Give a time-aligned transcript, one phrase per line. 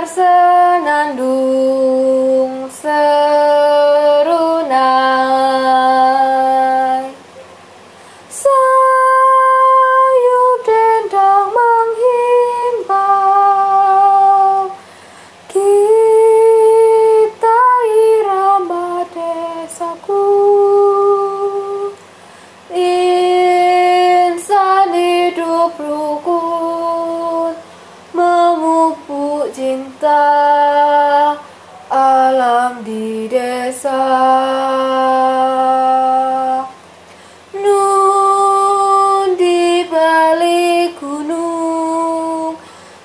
[0.00, 1.29] bersenandung
[30.00, 31.36] cinta
[31.92, 34.00] alam di desa.
[37.52, 42.56] Nun di balik gunung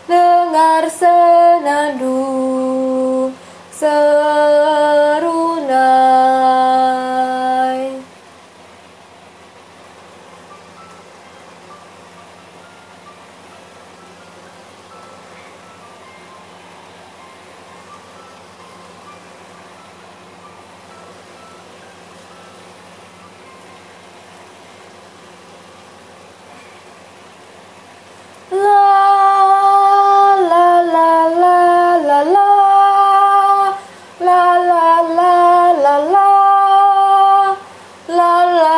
[0.07, 2.15] dengar senandung
[3.75, 4.54] serunai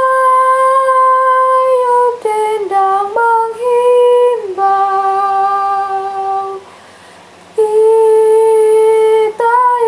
[2.25, 4.56] dendang menghimbau.
[7.53, 7.84] Kita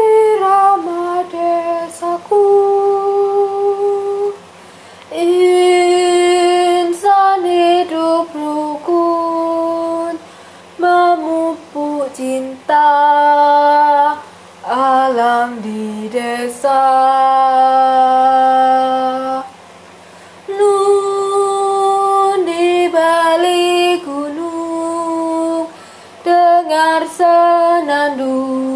[0.05, 2.44] irama desaku.
[5.16, 6.60] Insan
[7.48, 10.20] hidup rukun
[10.77, 13.53] Memupuk cinta
[15.62, 16.82] Di desa.
[20.50, 25.70] Nun di balik gunung
[26.26, 28.73] Dengar Senandung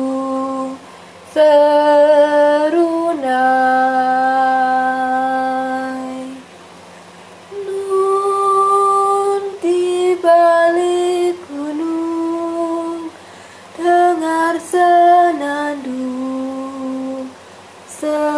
[18.00, 18.38] So